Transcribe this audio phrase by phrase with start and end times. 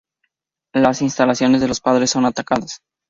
[0.73, 2.81] Las instalaciones de los padres son atacadas.